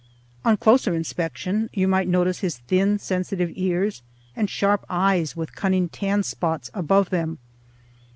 On 0.43 0.57
closer 0.57 0.95
inspection 0.95 1.69
you 1.73 1.87
might 1.87 2.07
notice 2.07 2.39
his 2.39 2.57
thin 2.57 2.97
sensitive 2.97 3.51
ears, 3.53 4.01
and 4.35 4.49
sharp 4.49 4.83
eyes 4.89 5.35
with 5.35 5.53
cunning 5.55 5.89
tan 5.89 6.23
spots 6.23 6.71
above 6.73 7.11
them. 7.11 7.37